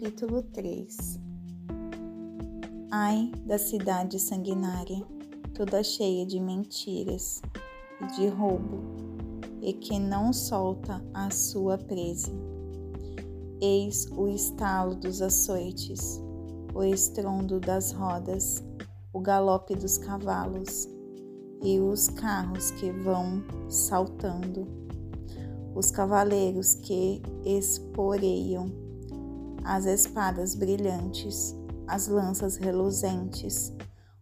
Capítulo 0.00 0.42
3 0.42 1.20
Ai 2.90 3.30
da 3.44 3.58
cidade 3.58 4.18
sanguinária, 4.18 5.04
toda 5.52 5.82
cheia 5.82 6.24
de 6.24 6.40
mentiras 6.40 7.42
e 8.00 8.06
de 8.16 8.26
roubo, 8.28 8.80
e 9.60 9.74
que 9.74 9.98
não 9.98 10.32
solta 10.32 11.04
a 11.12 11.30
sua 11.30 11.76
presa. 11.76 12.32
Eis 13.60 14.06
o 14.16 14.26
estalo 14.28 14.94
dos 14.94 15.20
açoites, 15.20 16.18
o 16.74 16.82
estrondo 16.82 17.60
das 17.60 17.92
rodas, 17.92 18.64
o 19.12 19.20
galope 19.20 19.74
dos 19.74 19.98
cavalos 19.98 20.88
e 21.62 21.78
os 21.78 22.08
carros 22.08 22.70
que 22.70 22.90
vão 22.90 23.44
saltando, 23.68 24.66
os 25.74 25.90
cavaleiros 25.90 26.74
que 26.74 27.20
esporeiam 27.44 28.88
as 29.64 29.86
espadas 29.86 30.54
brilhantes, 30.54 31.54
as 31.86 32.08
lanças 32.08 32.56
reluzentes, 32.56 33.72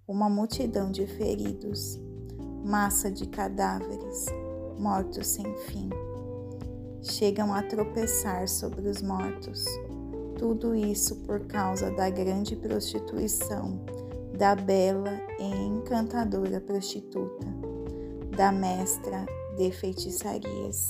uma 0.07 0.29
multidão 0.29 0.91
de 0.91 1.07
feridos, 1.07 2.01
massa 2.65 3.11
de 3.11 3.27
cadáveres, 3.27 4.27
mortos 4.79 5.27
sem 5.27 5.57
fim. 5.67 5.91
Chegam 7.03 7.53
a 7.53 7.63
tropeçar 7.63 8.49
sobre 8.49 8.89
os 8.89 9.03
mortos. 9.03 9.65
Tudo 10.39 10.75
isso 10.75 11.17
por 11.25 11.41
causa 11.47 11.91
da 11.91 12.09
grande 12.11 12.57
prostituição 12.57 13.85
da 14.37 14.55
bela 14.55 15.21
e 15.39 15.45
encantadora 15.67 16.61
prostituta, 16.61 17.47
da 18.37 18.53
mestra 18.53 19.27
de 19.57 19.71
feitiçarias, 19.73 20.89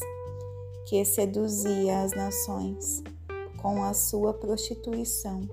que 0.86 1.02
seduzia 1.04 2.02
as 2.02 2.12
nações 2.12 3.02
com 3.60 3.82
a 3.82 3.92
sua 3.92 4.32
prostituição 4.32 5.48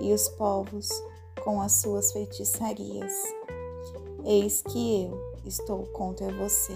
e 0.00 0.12
os 0.12 0.28
povos 0.28 0.88
com 1.42 1.60
as 1.60 1.72
suas 1.72 2.12
feitiçarias. 2.12 3.12
Eis 4.24 4.62
que 4.62 5.04
eu 5.04 5.18
estou 5.44 5.84
contra 5.88 6.32
você, 6.32 6.74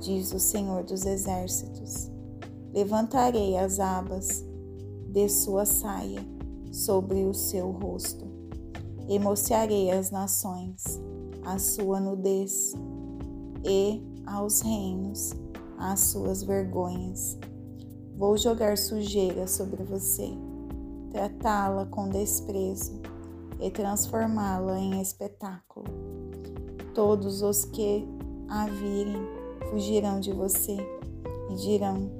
diz 0.00 0.32
o 0.32 0.38
Senhor 0.38 0.84
dos 0.84 1.04
Exércitos. 1.04 2.10
Levantarei 2.72 3.56
as 3.56 3.80
abas 3.80 4.44
de 5.08 5.28
sua 5.28 5.66
saia 5.66 6.24
sobre 6.70 7.24
o 7.24 7.34
seu 7.34 7.70
rosto 7.70 8.24
e 9.08 9.18
mostrarei 9.18 9.90
às 9.90 10.10
nações 10.10 11.00
a 11.44 11.58
sua 11.58 12.00
nudez 12.00 12.72
e 13.64 14.02
aos 14.26 14.60
reinos 14.60 15.32
as 15.76 16.00
suas 16.00 16.42
vergonhas. 16.42 17.36
Vou 18.16 18.36
jogar 18.36 18.76
sujeira 18.76 19.46
sobre 19.46 19.82
você, 19.82 20.28
tratá-la 21.10 21.86
com 21.86 22.08
desprezo 22.08 23.00
e 23.58 23.70
transformá-la 23.70 24.78
em 24.78 25.00
espetáculo. 25.00 25.86
Todos 26.94 27.42
os 27.42 27.64
que 27.64 28.06
a 28.48 28.66
virem 28.66 29.26
fugirão 29.70 30.20
de 30.20 30.32
você 30.32 30.76
e 31.50 31.54
dirão: 31.54 32.10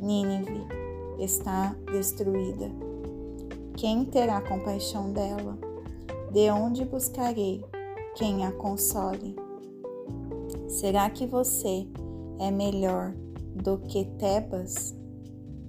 Nínive 0.00 0.66
está 1.18 1.76
destruída. 1.92 2.70
Quem 3.76 4.04
terá 4.04 4.40
compaixão 4.40 5.12
dela? 5.12 5.58
De 6.32 6.50
onde 6.50 6.84
buscarei 6.84 7.64
quem 8.14 8.44
a 8.44 8.52
console? 8.52 9.36
Será 10.66 11.08
que 11.10 11.26
você 11.26 11.86
é 12.40 12.50
melhor 12.50 13.14
do 13.54 13.78
que 13.78 14.04
Tebas? 14.18 14.95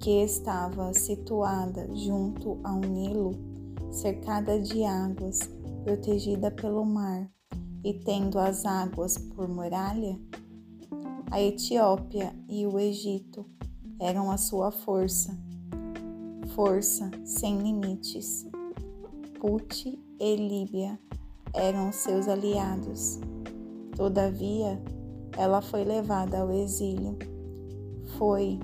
Que 0.00 0.22
estava 0.22 0.92
situada 0.94 1.88
junto 1.94 2.58
ao 2.62 2.80
Nilo, 2.80 3.32
cercada 3.90 4.60
de 4.60 4.84
águas, 4.84 5.40
protegida 5.84 6.50
pelo 6.50 6.84
mar 6.84 7.28
e 7.84 7.94
tendo 7.94 8.38
as 8.38 8.64
águas 8.64 9.18
por 9.18 9.48
muralha? 9.48 10.18
A 11.30 11.40
Etiópia 11.40 12.34
e 12.48 12.66
o 12.66 12.78
Egito 12.78 13.44
eram 14.00 14.30
a 14.30 14.38
sua 14.38 14.70
força, 14.70 15.36
força 16.54 17.10
sem 17.24 17.58
limites. 17.58 18.46
Put 19.40 19.98
e 20.18 20.36
Líbia 20.36 20.98
eram 21.54 21.92
seus 21.92 22.28
aliados. 22.28 23.20
Todavia, 23.94 24.80
ela 25.36 25.60
foi 25.60 25.84
levada 25.84 26.40
ao 26.40 26.52
exílio. 26.52 27.16
Foi 28.16 28.58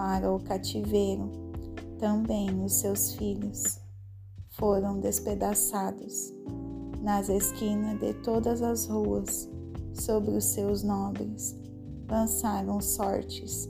para 0.00 0.32
o 0.32 0.40
cativeiro, 0.40 1.30
também 1.98 2.64
os 2.64 2.76
seus 2.76 3.12
filhos 3.16 3.78
foram 4.48 4.98
despedaçados 4.98 6.32
nas 7.02 7.28
esquinas 7.28 8.00
de 8.00 8.14
todas 8.22 8.62
as 8.62 8.86
ruas, 8.86 9.46
sobre 9.92 10.30
os 10.30 10.46
seus 10.46 10.82
nobres, 10.82 11.54
lançaram 12.10 12.80
sortes, 12.80 13.68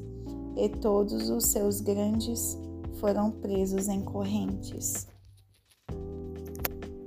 e 0.57 0.69
todos 0.69 1.31
os 1.31 1.47
seus 1.47 1.81
grandes 1.81 2.57
foram 3.01 3.33
presos 3.33 3.89
em 3.89 4.01
correntes. 4.01 5.09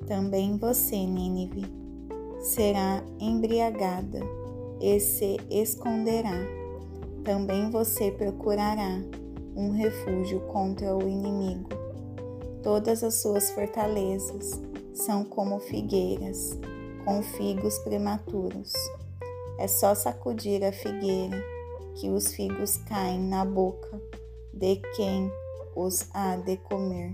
Também 0.05 0.57
você, 0.57 0.97
Nínive, 0.97 1.63
será 2.41 3.01
embriagada 3.21 4.19
e 4.81 4.99
se 4.99 5.37
esconderá 5.49 6.62
também 7.23 7.69
você 7.69 8.11
procurará 8.11 9.01
um 9.55 9.71
refúgio 9.71 10.41
contra 10.41 10.95
o 10.95 11.07
inimigo. 11.07 11.69
Todas 12.61 13.03
as 13.03 13.15
suas 13.15 13.51
fortalezas 13.51 14.61
são 14.93 15.23
como 15.23 15.59
figueiras, 15.59 16.57
com 17.05 17.21
figos 17.21 17.77
prematuros. 17.79 18.73
É 19.57 19.67
só 19.67 19.93
sacudir 19.93 20.63
a 20.63 20.71
figueira 20.71 21.37
que 21.95 22.09
os 22.09 22.33
figos 22.33 22.77
caem 22.77 23.19
na 23.19 23.45
boca 23.45 24.01
de 24.53 24.77
quem 24.95 25.31
os 25.75 26.07
há 26.13 26.35
de 26.35 26.57
comer. 26.57 27.13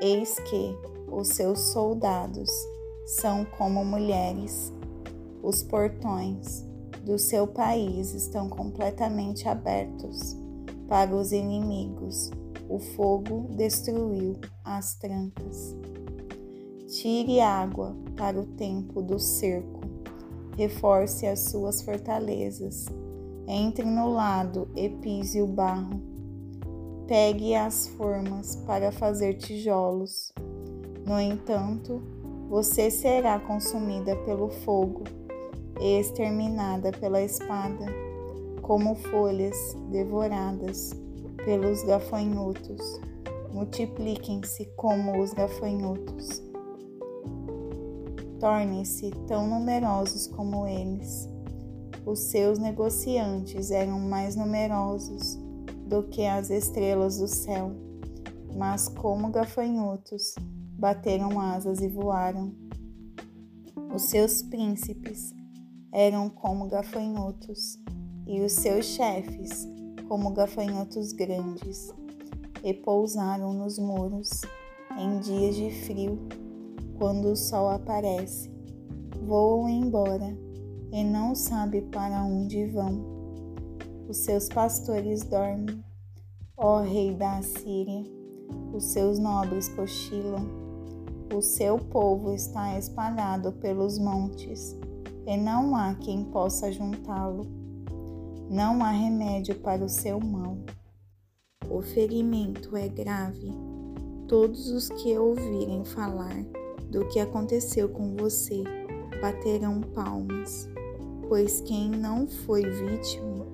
Eis 0.00 0.38
que 0.40 0.76
os 1.10 1.28
seus 1.28 1.58
soldados 1.58 2.50
são 3.06 3.44
como 3.44 3.84
mulheres, 3.84 4.72
os 5.42 5.62
portões 5.62 6.67
do 7.08 7.18
seu 7.18 7.46
país 7.46 8.12
estão 8.12 8.50
completamente 8.50 9.48
abertos 9.48 10.36
para 10.86 11.16
os 11.16 11.32
inimigos. 11.32 12.30
O 12.68 12.78
fogo 12.78 13.48
destruiu 13.56 14.36
as 14.62 14.94
trancas. 14.96 15.74
Tire 16.86 17.40
água 17.40 17.96
para 18.14 18.38
o 18.38 18.44
tempo 18.44 19.00
do 19.00 19.18
cerco. 19.18 19.80
Reforce 20.54 21.26
as 21.26 21.40
suas 21.40 21.80
fortalezas. 21.80 22.84
Entre 23.46 23.86
no 23.86 24.12
lado 24.12 24.68
e 24.76 24.90
pise 24.90 25.40
o 25.40 25.46
barro. 25.46 26.02
Pegue 27.06 27.54
as 27.54 27.86
formas 27.86 28.54
para 28.66 28.92
fazer 28.92 29.32
tijolos. 29.38 30.30
No 31.06 31.18
entanto, 31.18 32.02
você 32.50 32.90
será 32.90 33.40
consumida 33.40 34.14
pelo 34.14 34.50
fogo 34.50 35.04
e 35.80 35.98
exterminada 35.98 36.92
pela 36.92 37.22
espada, 37.22 37.86
como 38.62 38.94
folhas 38.94 39.56
devoradas 39.90 40.92
pelos 41.44 41.82
gafanhotos. 41.84 43.00
Multipliquem-se 43.52 44.66
como 44.76 45.20
os 45.20 45.32
gafanhotos. 45.32 46.42
Tornem-se 48.38 49.10
tão 49.26 49.48
numerosos 49.48 50.26
como 50.26 50.66
eles. 50.66 51.28
Os 52.04 52.20
seus 52.20 52.58
negociantes 52.58 53.70
eram 53.70 53.98
mais 53.98 54.36
numerosos 54.36 55.38
do 55.86 56.02
que 56.04 56.24
as 56.24 56.50
estrelas 56.50 57.18
do 57.18 57.26
céu, 57.26 57.72
mas 58.54 58.88
como 58.88 59.30
gafanhotos, 59.30 60.34
bateram 60.78 61.40
asas 61.40 61.80
e 61.80 61.88
voaram. 61.88 62.52
Os 63.94 64.02
seus 64.02 64.42
príncipes 64.42 65.34
eram 65.92 66.28
como 66.28 66.68
gafanhotos, 66.68 67.78
e 68.26 68.40
os 68.40 68.52
seus 68.52 68.84
chefes 68.84 69.66
como 70.06 70.30
gafanhotos 70.32 71.12
grandes, 71.12 71.92
e 72.62 72.74
pousaram 72.74 73.52
nos 73.52 73.78
muros 73.78 74.42
em 74.98 75.18
dias 75.20 75.54
de 75.54 75.70
frio, 75.70 76.18
quando 76.98 77.32
o 77.32 77.36
sol 77.36 77.68
aparece. 77.70 78.50
Voam 79.26 79.68
embora 79.68 80.36
e 80.92 81.04
não 81.04 81.34
sabe 81.34 81.82
para 81.82 82.22
onde 82.22 82.66
vão. 82.66 83.18
Os 84.08 84.18
seus 84.18 84.48
pastores 84.48 85.22
dormem, 85.24 85.84
ó 86.56 86.80
rei 86.80 87.14
da 87.14 87.38
Assíria, 87.38 88.04
os 88.72 88.84
seus 88.84 89.18
nobres 89.18 89.68
cochilam. 89.70 90.46
O 91.34 91.42
seu 91.42 91.78
povo 91.78 92.32
está 92.32 92.78
espalhado 92.78 93.52
pelos 93.52 93.98
montes 93.98 94.74
e 95.28 95.36
não 95.36 95.76
há 95.76 95.94
quem 95.94 96.24
possa 96.24 96.72
juntá-lo. 96.72 97.46
Não 98.50 98.82
há 98.82 98.90
remédio 98.90 99.54
para 99.60 99.84
o 99.84 99.88
seu 99.88 100.18
mal. 100.18 100.56
O 101.70 101.80
ferimento 101.82 102.74
é 102.74 102.88
grave, 102.88 103.52
Todos 104.28 104.70
os 104.70 104.90
que 104.90 105.16
ouvirem 105.16 105.82
falar 105.86 106.44
do 106.90 107.08
que 107.08 107.18
aconteceu 107.18 107.88
com 107.88 108.14
você 108.14 108.62
baterão 109.22 109.80
palmas, 109.80 110.68
pois 111.26 111.62
quem 111.62 111.88
não 111.88 112.26
foi 112.26 112.60
vítima 112.60 113.46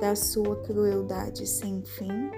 da 0.00 0.14
sua 0.14 0.54
crueldade 0.62 1.44
sem 1.44 1.82
fim? 1.82 2.30